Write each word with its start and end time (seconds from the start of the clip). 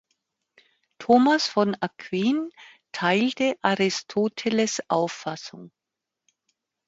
Thomas 0.97 1.47
von 1.47 1.77
Aquin 1.79 2.49
teilte 2.91 3.55
Aristoteles’ 3.61 4.81
Auffassung. 4.89 5.69